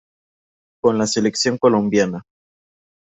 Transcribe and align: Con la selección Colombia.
Con 0.81 0.97
la 0.97 1.05
selección 1.05 1.59
Colombia. 1.59 2.09